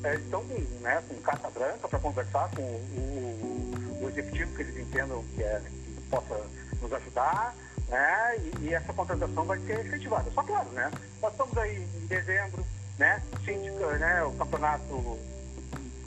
é, 0.03 0.15
estão 0.15 0.43
com, 0.45 0.55
né, 0.81 1.03
com 1.07 1.15
carta 1.21 1.49
branca 1.49 1.87
para 1.87 1.99
conversar 1.99 2.49
com 2.55 2.61
o, 2.61 3.99
o, 4.01 4.05
o, 4.05 4.09
executivo 4.09 4.55
que 4.55 4.61
eles 4.61 4.77
entendam 4.77 5.23
que, 5.35 5.43
é, 5.43 5.61
que 5.61 6.01
possa 6.09 6.41
nos 6.81 6.93
ajudar, 6.93 7.53
né, 7.89 8.37
e, 8.37 8.65
e, 8.65 8.73
essa 8.73 8.93
contratação 8.93 9.45
vai 9.45 9.59
ser 9.59 9.85
efetivada. 9.85 10.29
Só 10.31 10.43
claro, 10.43 10.69
né, 10.69 10.91
nós 11.21 11.31
estamos 11.31 11.57
aí 11.57 11.77
em 11.77 12.07
dezembro, 12.07 12.65
né, 12.97 13.21
síndica, 13.43 13.97
né, 13.97 14.23
o 14.23 14.31
campeonato 14.33 15.19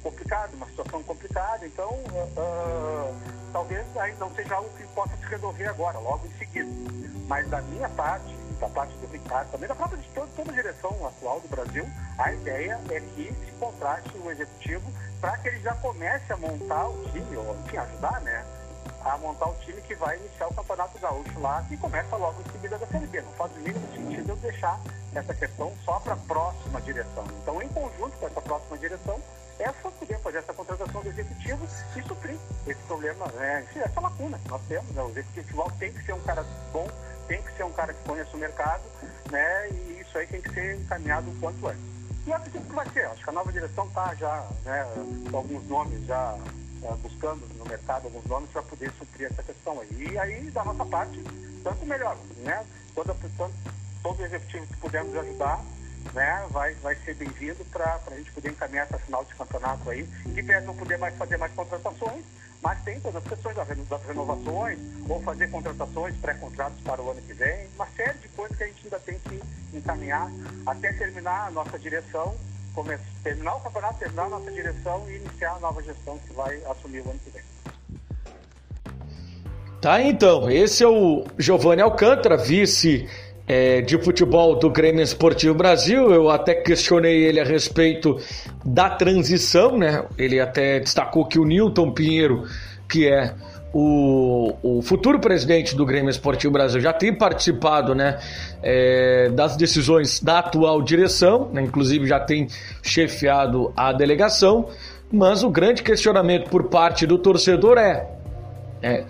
complicado, 0.03 0.55
uma 0.55 0.67
situação 0.67 1.03
complicada, 1.05 1.65
então 1.65 1.91
uh, 1.91 3.15
talvez 3.53 3.85
aí 3.97 4.15
não 4.19 4.35
seja 4.35 4.57
algo 4.57 4.69
que 4.77 4.85
possa 4.89 5.17
se 5.17 5.27
resolver 5.27 5.67
agora, 5.67 5.99
logo 5.99 6.27
em 6.27 6.39
seguida. 6.39 6.71
Mas 7.29 7.49
da 7.49 7.63
minha 7.63 7.89
parte, 7.91 8.37
da 8.59 8.69
parte 8.69 8.93
do 8.97 9.07
Ricardo, 9.07 9.51
também 9.51 9.69
da 9.69 9.75
própria 9.75 9.99
de 9.99 10.09
toda, 10.09 10.27
toda 10.37 10.51
a 10.51 10.55
direção 10.55 11.07
atual 11.07 11.41
do 11.41 11.49
Brasil, 11.49 11.89
a 12.19 12.33
ideia 12.33 12.81
é 12.91 13.01
que 13.01 13.33
se 13.45 13.53
contrate 13.59 14.11
o 14.19 14.31
executivo 14.31 14.93
para 15.21 15.39
que 15.39 15.49
ele 15.49 15.61
já 15.61 15.75
comece 15.77 16.33
a 16.33 16.37
montar 16.37 16.89
o 16.89 17.05
time, 17.11 17.37
ou 17.37 17.57
enfim, 17.65 17.77
ajudar, 17.77 18.21
né? 18.23 18.45
A 19.05 19.19
montar 19.19 19.49
o 19.49 19.55
time 19.57 19.81
que 19.83 19.95
vai 19.97 20.17
iniciar 20.17 20.47
o 20.47 20.55
Campeonato 20.55 20.99
Gaúcho 20.99 21.41
lá, 21.41 21.65
que 21.69 21.77
começa 21.77 22.17
logo 22.17 22.41
em 22.41 22.53
seguida 22.53 22.79
da 22.79 22.87
Série 22.87 23.07
B. 23.07 23.21
Não 23.21 23.33
faz 23.33 23.53
o 23.53 23.61
mínimo 23.61 23.87
sentido 23.95 24.31
eu 24.31 24.37
deixar 24.37 24.81
essa 25.15 25.35
questão 25.35 25.73
só 25.85 25.99
para 26.01 26.15
a 26.15 26.17
próxima 26.17 26.81
direção. 26.81 27.25
Então, 27.43 27.61
em 27.61 27.69
conjunto 27.69 28.17
com 28.19 28.27
essa 28.27 28.41
próxima 28.41 28.79
direção, 28.79 29.21
é 29.59 29.73
só 29.83 29.91
poder 29.91 30.19
fazer 30.21 30.39
essa 30.39 30.55
contratação 30.55 31.03
do 31.03 31.09
executivo 31.09 31.67
e 31.97 32.03
suprir 32.03 32.37
esse 32.67 32.81
problema, 32.83 33.27
né? 33.33 33.67
essa 33.77 34.01
lacuna 34.01 34.39
que 34.39 34.49
nós 34.49 34.63
temos. 34.69 34.91
Né? 34.91 35.03
O 35.03 35.11
executivo 35.11 35.73
tem 35.79 35.93
que 35.93 36.05
ser 36.05 36.15
um 36.15 36.21
cara 36.21 36.45
bom, 36.73 36.89
tem 37.29 37.43
que 37.43 37.53
ser 37.57 37.65
um 37.65 37.73
cara 37.73 37.93
que 37.93 38.05
conhece 38.05 38.35
o 38.35 38.39
mercado, 38.39 38.83
né? 39.31 39.69
E 39.71 40.01
isso 40.01 40.19
aí 40.19 40.27
tem 40.27 40.41
que 40.41 40.53
ser 40.53 40.77
encaminhado 40.77 41.31
o 41.31 41.35
quanto 41.37 41.67
antes. 41.69 41.83
E 42.27 42.33
acredito 42.33 42.67
que 42.67 42.75
vai 42.75 42.89
ser. 42.91 43.07
Acho 43.07 43.23
que 43.23 43.31
a 43.31 43.33
nova 43.33 43.53
direção 43.53 43.87
está 43.87 44.15
já, 44.15 44.47
né, 44.65 44.87
com 45.31 45.37
alguns 45.37 45.67
nomes 45.69 46.05
já 46.07 46.37
é, 46.83 46.93
buscando 46.97 47.47
no 47.57 47.65
mercado 47.65 48.07
alguns 48.07 48.25
nomes 48.27 48.51
para 48.51 48.63
poder 48.63 48.91
suprir 48.99 49.27
essa 49.27 49.43
questão 49.43 49.81
aí. 49.81 50.09
E 50.11 50.19
aí, 50.19 50.51
da 50.51 50.65
nossa 50.65 50.85
parte, 50.85 51.23
tanto 51.63 51.87
melhor, 51.87 52.17
né? 52.39 52.65
Toda, 52.95 53.15
tanto, 53.37 53.55
todo 54.03 54.25
executivo 54.25 54.67
que 54.67 54.77
pudermos 54.77 55.17
ajudar, 55.17 55.65
né, 56.13 56.47
vai, 56.51 56.75
vai 56.75 56.97
ser 56.97 57.15
bem-vindo 57.15 57.65
para 57.67 58.01
a 58.07 58.17
gente 58.17 58.33
poder 58.33 58.51
encaminhar 58.51 58.87
essa 58.87 58.99
final 58.99 59.25
de 59.25 59.35
campeonato 59.35 59.89
aí. 59.89 60.07
Que 60.35 60.43
pese 60.43 60.67
não 60.67 60.75
poder 60.75 60.99
mais 60.99 61.17
fazer 61.17 61.37
mais 61.37 61.53
contratações, 61.53 62.25
mas 62.63 62.83
tem 62.85 63.01
todas 63.01 63.23
as 63.23 63.29
questões 63.29 63.57
das 63.57 64.05
renovações, 64.07 64.79
ou 65.09 65.21
fazer 65.23 65.51
contratações, 65.51 66.17
pré-contratos 66.17 66.81
para 66.83 67.03
o 67.03 67.11
ano 67.11 67.21
que 67.23 67.35
vem, 67.35 67.69
uma 67.75 67.87
série 67.97 68.19
de 68.19 68.29
coisas 68.29 68.57
que 68.57 68.65
a 68.65 68.67
gente 68.67 68.85
ainda 68.85 68.99
tem 69.01 69.19
que 69.19 69.43
encaminhar 69.77 70.31
até 70.67 70.93
terminar 70.93 71.49
a 71.49 71.51
nossa 71.51 71.79
direção, 71.79 72.37
terminar 73.23 73.57
o 73.57 73.61
campeonato, 73.61 73.99
terminar 73.99 74.25
a 74.25 74.29
nossa 74.29 74.51
direção 74.51 75.05
e 75.09 75.17
iniciar 75.17 75.57
a 75.57 75.61
nova 75.61 75.83
gestão 75.83 76.19
que 76.27 76.33
vai 76.35 76.61
assumir 76.65 77.01
o 77.01 77.11
ano 77.11 77.21
que 77.25 77.31
vem. 77.31 77.43
Tá, 79.81 80.01
então, 80.01 80.49
esse 80.49 80.85
é 80.85 80.89
o 80.89 81.25
Giovanni 81.37 81.83
Alcântara, 81.83 82.37
vice 82.37 83.09
é, 83.49 83.81
de 83.81 83.99
futebol 83.99 84.57
do 84.59 84.71
Grêmio 84.71 85.03
Esportivo 85.03 85.55
Brasil. 85.55 86.13
Eu 86.13 86.31
até 86.31 86.55
questionei 86.55 87.25
ele 87.25 87.41
a 87.41 87.45
respeito 87.45 88.17
da 88.65 88.91
transição, 88.91 89.77
né? 89.77 90.07
Ele 90.17 90.41
até 90.41 90.79
destacou 90.79 91.27
que 91.27 91.39
o 91.39 91.45
Newton 91.45 91.93
Pinheiro, 91.93 92.45
que 92.89 93.09
é 93.09 93.35
o, 93.73 94.55
o 94.63 94.83
futuro 94.83 95.19
presidente 95.19 95.75
do 95.75 95.87
Grêmio 95.87 96.11
Esportivo 96.11 96.53
Brasil, 96.53 96.81
já 96.81 96.93
tem 96.93 97.15
participado, 97.15 97.95
né? 97.95 98.19
É, 98.63 99.31
das 99.31 99.57
decisões 99.57 100.21
da 100.21 100.41
atual 100.41 100.83
direção, 100.83 101.49
né? 101.53 101.63
inclusive 101.63 102.07
já 102.07 102.21
tem 102.21 102.49
chefiado 102.83 103.73
a 103.77 103.93
delegação. 103.93 104.69
Mas 105.11 105.43
o 105.43 105.51
grande 105.51 105.83
questionamento 105.83 106.49
por 106.49 106.65
parte 106.65 107.07
do 107.07 107.19
torcedor 107.19 107.79
é, 107.79 108.09
é 108.83 109.05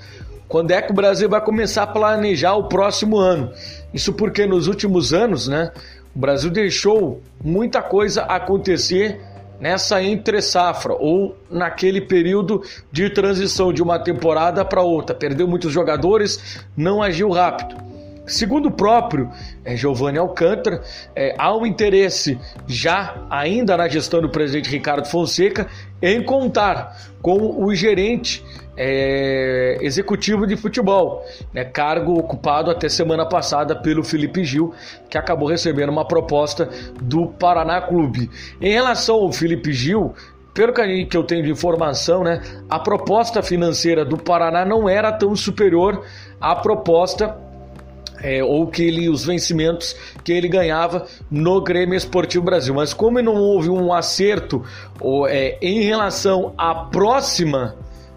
quando 0.48 0.70
é 0.70 0.82
que 0.82 0.92
o 0.92 0.94
Brasil 0.94 1.28
vai 1.28 1.40
começar 1.40 1.84
a 1.84 1.86
planejar 1.86 2.54
o 2.54 2.64
próximo 2.64 3.16
ano? 3.16 3.50
Isso 3.92 4.12
porque 4.12 4.46
nos 4.46 4.66
últimos 4.66 5.12
anos, 5.12 5.48
né, 5.48 5.72
o 6.14 6.18
Brasil 6.18 6.50
deixou 6.50 7.22
muita 7.42 7.80
coisa 7.80 8.22
acontecer 8.24 9.20
nessa 9.62 10.02
entre 10.02 10.42
safra 10.42 10.92
ou 10.92 11.36
naquele 11.48 12.00
período 12.00 12.64
de 12.90 13.08
transição 13.08 13.72
de 13.72 13.80
uma 13.80 13.96
temporada 13.96 14.64
para 14.64 14.82
outra. 14.82 15.14
Perdeu 15.14 15.46
muitos 15.46 15.72
jogadores, 15.72 16.64
não 16.76 17.00
agiu 17.00 17.30
rápido. 17.30 17.76
Segundo 18.26 18.66
o 18.66 18.72
próprio 18.72 19.30
é, 19.64 19.76
Giovanni 19.76 20.18
Alcântara, 20.18 20.82
é, 21.14 21.36
há 21.38 21.56
um 21.56 21.64
interesse 21.64 22.38
já 22.66 23.24
ainda 23.30 23.76
na 23.76 23.88
gestão 23.88 24.20
do 24.20 24.28
presidente 24.28 24.68
Ricardo 24.68 25.06
Fonseca 25.06 25.68
em 26.00 26.20
contar 26.24 27.12
com 27.20 27.64
o 27.64 27.72
gerente 27.72 28.44
é, 28.76 29.78
executivo 29.80 30.46
de 30.46 30.56
futebol, 30.56 31.24
né, 31.52 31.64
cargo 31.64 32.18
ocupado 32.18 32.70
até 32.70 32.88
semana 32.88 33.26
passada 33.26 33.76
pelo 33.76 34.02
Felipe 34.02 34.44
Gil, 34.44 34.72
que 35.10 35.18
acabou 35.18 35.48
recebendo 35.48 35.90
uma 35.90 36.06
proposta 36.06 36.68
do 37.00 37.26
Paraná 37.26 37.80
Clube. 37.80 38.30
Em 38.60 38.72
relação 38.72 39.16
ao 39.16 39.32
Felipe 39.32 39.72
Gil, 39.72 40.14
pelo 40.54 40.72
que 40.72 41.16
eu 41.16 41.24
tenho 41.24 41.42
de 41.42 41.50
informação, 41.50 42.22
né, 42.22 42.42
a 42.68 42.78
proposta 42.78 43.42
financeira 43.42 44.04
do 44.04 44.16
Paraná 44.16 44.64
não 44.64 44.88
era 44.88 45.12
tão 45.12 45.34
superior 45.34 46.04
à 46.40 46.54
proposta 46.54 47.36
é, 48.22 48.42
ou 48.42 48.66
que 48.68 48.82
ele, 48.84 49.08
os 49.08 49.24
vencimentos 49.24 49.96
que 50.22 50.32
ele 50.32 50.48
ganhava 50.48 51.06
no 51.30 51.60
Grêmio 51.60 51.96
Esportivo 51.96 52.44
Brasil. 52.44 52.74
Mas 52.74 52.94
como 52.94 53.20
não 53.20 53.34
houve 53.34 53.68
um 53.68 53.92
acerto 53.92 54.64
ou, 55.00 55.26
é, 55.26 55.58
em 55.60 55.82
relação 55.82 56.54
à 56.56 56.74
próxima 56.74 57.74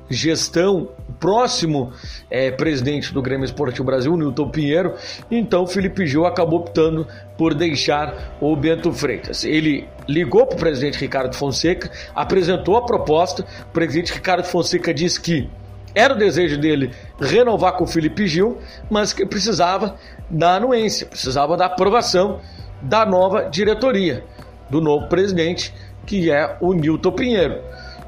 gestão, 0.10 0.90
próximo 1.20 1.92
é, 2.30 2.52
presidente 2.52 3.14
do 3.14 3.22
Grêmio 3.22 3.46
Esportivo 3.46 3.84
Brasil, 3.84 4.16
Nilton 4.16 4.50
Pinheiro, 4.50 4.94
então 5.30 5.66
Felipe 5.66 6.06
Gil 6.06 6.26
acabou 6.26 6.60
optando 6.60 7.08
por 7.38 7.54
deixar 7.54 8.38
o 8.40 8.56
Bento 8.56 8.92
Freitas. 8.92 9.44
Ele 9.44 9.88
ligou 10.08 10.46
para 10.46 10.56
o 10.56 10.60
presidente 10.60 11.00
Ricardo 11.00 11.36
Fonseca, 11.36 11.90
apresentou 12.14 12.78
a 12.78 12.86
proposta, 12.86 13.46
o 13.64 13.74
presidente 13.74 14.14
Ricardo 14.14 14.46
Fonseca 14.46 14.94
disse 14.94 15.20
que 15.20 15.50
era 15.94 16.14
o 16.14 16.18
desejo 16.18 16.60
dele 16.60 16.92
renovar 17.20 17.74
com 17.74 17.86
o 17.86 17.88
Felipe 17.88 18.28
Gil, 18.28 18.58
mas 18.90 19.14
que 19.14 19.26
precisava 19.26 19.96
da 20.30 20.56
anuência, 20.56 21.08
precisava 21.08 21.56
da 21.56 21.68
aprovação 21.68 22.42
da 22.82 23.06
nova 23.06 23.44
diretoria, 23.50 24.24
do 24.70 24.82
novo 24.82 25.08
presidente, 25.08 25.74
que 26.06 26.30
é 26.30 26.58
o 26.60 26.74
Nilton 26.74 27.12
Pinheiro. 27.14 27.62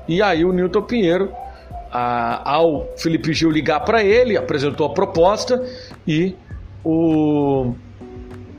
E 0.07 0.21
aí 0.21 0.43
o 0.43 0.51
Nilton 0.51 0.81
Pinheiro 0.81 1.31
a, 1.97 2.51
ao 2.53 2.93
Felipe 2.95 3.33
Gil 3.33 3.49
ligar 3.49 3.79
para 3.79 4.03
ele, 4.03 4.37
apresentou 4.37 4.85
a 4.85 4.93
proposta 4.93 5.65
e 6.07 6.35
o, 6.83 7.73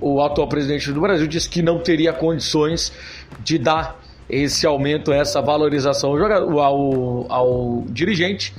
o 0.00 0.20
atual 0.20 0.48
presidente 0.48 0.92
do 0.92 1.00
Brasil 1.00 1.26
disse 1.28 1.48
que 1.48 1.62
não 1.62 1.78
teria 1.78 2.12
condições 2.12 2.92
de 3.44 3.56
dar 3.56 3.96
esse 4.28 4.66
aumento, 4.66 5.12
essa 5.12 5.40
valorização 5.40 6.16
ao, 6.16 6.58
ao, 6.58 7.32
ao 7.32 7.84
dirigente, 7.88 8.52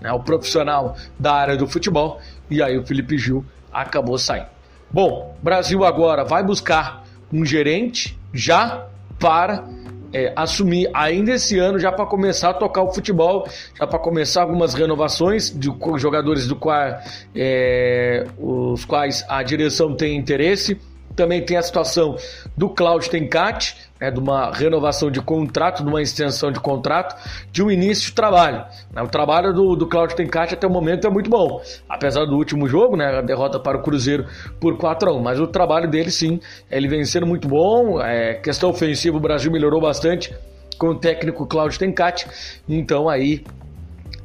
né, 0.00 0.08
ao 0.08 0.20
profissional 0.20 0.96
da 1.18 1.34
área 1.34 1.56
do 1.56 1.66
futebol, 1.68 2.18
e 2.50 2.62
aí 2.62 2.78
o 2.78 2.84
Felipe 2.86 3.18
Gil 3.18 3.44
acabou 3.70 4.16
saindo. 4.16 4.46
Bom, 4.90 5.36
Brasil 5.42 5.84
agora 5.84 6.24
vai 6.24 6.42
buscar 6.42 7.04
um 7.30 7.44
gerente 7.44 8.18
já 8.32 8.86
para 9.18 9.64
é, 10.12 10.32
assumir 10.36 10.90
ainda 10.92 11.32
esse 11.32 11.58
ano, 11.58 11.78
já 11.78 11.90
para 11.90 12.06
começar 12.06 12.50
a 12.50 12.54
tocar 12.54 12.82
o 12.82 12.92
futebol, 12.92 13.48
já 13.78 13.86
para 13.86 13.98
começar 13.98 14.42
algumas 14.42 14.74
renovações 14.74 15.50
de 15.50 15.72
jogadores 15.96 16.46
do 16.46 16.56
qual, 16.56 17.00
é, 17.34 18.26
os 18.38 18.84
quais 18.84 19.24
a 19.28 19.42
direção 19.42 19.94
tem 19.94 20.16
interesse. 20.16 20.78
Também 21.14 21.44
tem 21.44 21.56
a 21.56 21.62
situação 21.62 22.16
do 22.56 22.68
Cláudio 22.68 23.10
Tencati, 23.10 23.76
né, 24.00 24.10
de 24.10 24.18
uma 24.18 24.50
renovação 24.52 25.10
de 25.10 25.20
contrato, 25.20 25.82
de 25.82 25.88
uma 25.88 26.02
extensão 26.02 26.50
de 26.50 26.58
contrato, 26.58 27.14
de 27.52 27.62
um 27.62 27.70
início 27.70 28.06
de 28.06 28.12
trabalho. 28.12 28.64
O 28.96 29.08
trabalho 29.08 29.52
do, 29.52 29.76
do 29.76 29.86
Tencati 30.08 30.54
até 30.54 30.66
o 30.66 30.70
momento 30.70 31.06
é 31.06 31.10
muito 31.10 31.30
bom, 31.30 31.62
apesar 31.88 32.24
do 32.24 32.36
último 32.36 32.68
jogo, 32.68 32.96
né, 32.96 33.18
a 33.18 33.20
derrota 33.22 33.60
para 33.60 33.78
o 33.78 33.82
Cruzeiro 33.82 34.26
por 34.58 34.76
4 34.76 35.10
a 35.10 35.14
1 35.14 35.22
mas 35.22 35.38
o 35.38 35.46
trabalho 35.46 35.88
dele 35.88 36.10
sim, 36.10 36.40
ele 36.70 36.88
vem 36.88 37.04
sendo 37.04 37.26
muito 37.26 37.46
bom, 37.46 38.00
é, 38.00 38.34
questão 38.34 38.70
ofensiva 38.70 39.16
o 39.16 39.20
Brasil 39.20 39.52
melhorou 39.52 39.80
bastante 39.80 40.34
com 40.78 40.88
o 40.88 40.94
técnico 40.94 41.46
Cláudio 41.46 41.78
Tencati, 41.78 42.26
então 42.68 43.08
aí 43.08 43.44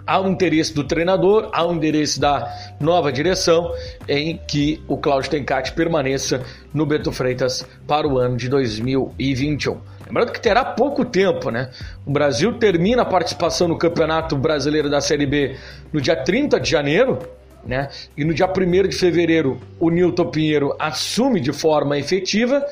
há 0.08 0.22
um 0.22 0.32
interesse 0.32 0.74
do 0.74 0.86
treinador, 0.86 1.50
há 1.54 1.68
um 1.68 1.76
interesse 1.76 2.20
da 2.20 2.50
nova 2.80 3.12
direção 3.12 3.72
em 4.08 4.40
que 4.48 4.82
o 4.88 4.98
Cláudio 4.98 5.30
Tencati 5.30 5.74
permaneça 5.74 6.42
no 6.74 6.86
Beto 6.86 7.12
Freitas 7.12 7.68
para 7.86 8.08
o 8.08 8.18
ano 8.18 8.38
de 8.38 8.48
2021. 8.48 9.78
Lembrando 10.08 10.32
que 10.32 10.40
terá 10.40 10.64
pouco 10.64 11.04
tempo, 11.04 11.52
né? 11.52 11.70
O 12.06 12.12
Brasil 12.12 12.54
termina 12.54 13.02
a 13.02 13.06
participação 13.06 13.68
no 13.68 13.78
Campeonato 13.78 14.38
Brasileiro 14.38 14.90
da 14.90 15.02
Série 15.02 15.26
B 15.26 15.58
no 15.92 16.00
dia 16.00 16.16
30 16.16 16.58
de 16.62 16.70
janeiro, 16.70 17.20
né? 17.66 17.90
E 18.16 18.24
no 18.24 18.34
dia 18.34 18.48
1 18.48 18.88
de 18.88 18.96
fevereiro 18.96 19.60
o 19.78 19.90
Nilton 19.90 20.28
Pinheiro 20.28 20.74
assume 20.80 21.42
de 21.42 21.52
forma 21.52 21.98
efetiva 21.98 22.66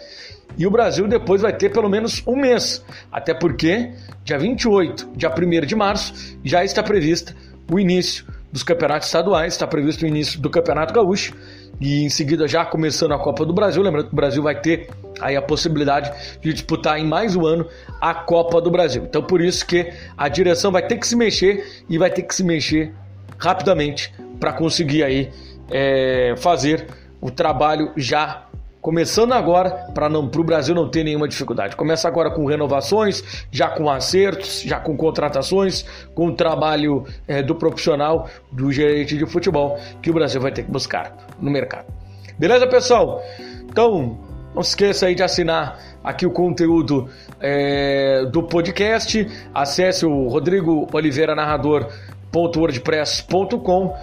e 0.57 0.65
o 0.65 0.71
Brasil 0.71 1.07
depois 1.07 1.41
vai 1.41 1.51
ter 1.51 1.69
pelo 1.69 1.89
menos 1.89 2.23
um 2.25 2.35
mês. 2.35 2.83
Até 3.11 3.33
porque, 3.33 3.91
dia 4.25 4.39
28, 4.39 5.11
dia 5.15 5.29
1 5.29 5.65
de 5.67 5.75
março, 5.75 6.37
já 6.43 6.63
está 6.63 6.81
prevista 6.81 7.35
o 7.71 7.79
início 7.79 8.25
dos 8.51 8.63
campeonatos 8.63 9.07
estaduais, 9.07 9.53
está 9.53 9.67
previsto 9.67 10.03
o 10.03 10.07
início 10.07 10.41
do 10.41 10.49
Campeonato 10.49 10.93
Gaúcho 10.93 11.33
e 11.79 12.03
em 12.03 12.09
seguida 12.09 12.47
já 12.47 12.65
começando 12.65 13.11
a 13.11 13.19
Copa 13.19 13.45
do 13.45 13.53
Brasil. 13.53 13.83
Lembrando 13.83 14.07
que 14.07 14.13
o 14.13 14.15
Brasil 14.15 14.41
vai 14.41 14.59
ter 14.59 14.89
aí 15.21 15.35
a 15.35 15.41
possibilidade 15.43 16.11
de 16.41 16.53
disputar 16.53 16.99
em 16.99 17.05
mais 17.05 17.35
um 17.35 17.45
ano 17.45 17.67
a 18.01 18.15
Copa 18.15 18.59
do 18.59 18.71
Brasil. 18.71 19.03
Então 19.03 19.21
por 19.21 19.41
isso 19.41 19.63
que 19.63 19.93
a 20.17 20.27
direção 20.27 20.71
vai 20.71 20.87
ter 20.87 20.97
que 20.97 21.05
se 21.05 21.15
mexer 21.15 21.83
e 21.87 21.97
vai 21.99 22.09
ter 22.09 22.23
que 22.23 22.33
se 22.33 22.43
mexer 22.43 22.93
rapidamente 23.37 24.11
para 24.39 24.53
conseguir 24.53 25.03
aí 25.03 25.29
é, 25.69 26.33
fazer 26.37 26.87
o 27.21 27.29
trabalho 27.29 27.91
já 27.95 28.47
começando 28.85 29.33
agora 29.33 29.71
para 29.95 30.07
o 30.15 30.43
Brasil 30.43 30.75
não 30.75 30.87
ter 30.87 31.03
nenhuma 31.03 31.27
dificuldade. 31.27 31.75
Começa 31.75 32.07
agora 32.07 32.29
com 32.29 32.45
renovações, 32.45 33.47
já 33.49 33.67
com 33.67 33.89
acertos, 33.89 34.61
já 34.61 34.79
com 34.79 34.95
contratações, 34.95 35.83
com 36.13 36.27
o 36.27 36.35
trabalho 36.35 37.03
é, 37.27 37.41
do 37.41 37.55
profissional, 37.55 38.29
do 38.51 38.71
gerente 38.71 39.17
de 39.17 39.25
futebol 39.25 39.79
que 40.03 40.11
o 40.11 40.13
Brasil 40.13 40.39
vai 40.39 40.51
ter 40.51 40.61
que 40.61 40.69
buscar 40.69 41.17
no 41.41 41.49
mercado. 41.49 41.91
Beleza, 42.37 42.67
pessoal? 42.67 43.23
Então 43.63 44.19
não 44.53 44.61
se 44.61 44.69
esqueça 44.69 45.07
aí 45.07 45.15
de 45.15 45.23
assinar 45.23 45.79
aqui 46.03 46.27
o 46.27 46.31
conteúdo 46.31 47.09
é, 47.41 48.23
do 48.31 48.43
podcast. 48.43 49.27
Acesse 49.51 50.05
o 50.05 50.27
Rodrigo 50.27 50.87
Oliveira 50.93 51.33
narrador.wordpress.com 51.33 53.95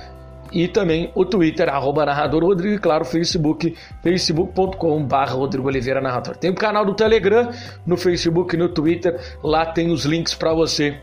e 0.52 0.68
também 0.68 1.10
o 1.14 1.24
Twitter, 1.24 1.68
arroba 1.68 2.04
narrador 2.04 2.44
Rodrigo, 2.44 2.74
e 2.74 2.78
claro, 2.78 3.02
o 3.02 3.06
Facebook, 3.06 3.74
facebook.com 4.02 5.04
barra 5.04 5.32
Rodrigo 5.32 5.66
Oliveira 5.66 6.00
Narrador. 6.00 6.36
Tem 6.36 6.50
o 6.50 6.54
canal 6.54 6.84
do 6.84 6.94
Telegram, 6.94 7.50
no 7.86 7.96
Facebook 7.96 8.54
e 8.54 8.58
no 8.58 8.68
Twitter, 8.68 9.18
lá 9.42 9.66
tem 9.66 9.90
os 9.90 10.04
links 10.04 10.34
para 10.34 10.52
você 10.52 10.96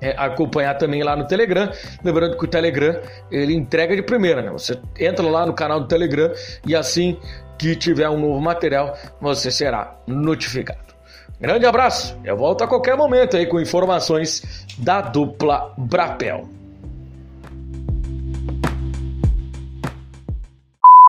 é, 0.00 0.14
acompanhar 0.16 0.74
também 0.74 1.02
lá 1.02 1.14
no 1.14 1.26
Telegram. 1.26 1.70
Lembrando 2.02 2.36
que 2.36 2.44
o 2.44 2.48
Telegram 2.48 2.98
ele 3.30 3.54
entrega 3.54 3.94
de 3.94 4.02
primeira, 4.02 4.40
né? 4.40 4.50
Você 4.50 4.78
entra 4.98 5.26
lá 5.28 5.44
no 5.44 5.52
canal 5.52 5.80
do 5.80 5.86
Telegram 5.86 6.32
e 6.66 6.74
assim 6.74 7.18
que 7.58 7.76
tiver 7.76 8.08
um 8.08 8.18
novo 8.18 8.40
material, 8.40 8.96
você 9.20 9.50
será 9.50 9.94
notificado. 10.06 10.90
Grande 11.38 11.66
abraço, 11.66 12.18
eu 12.24 12.36
volto 12.36 12.62
a 12.62 12.66
qualquer 12.66 12.96
momento 12.96 13.36
aí 13.36 13.46
com 13.46 13.60
informações 13.60 14.66
da 14.78 15.00
dupla 15.00 15.72
Brapel. 15.76 16.59